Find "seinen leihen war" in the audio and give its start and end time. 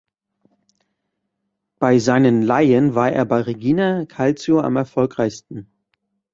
1.99-3.11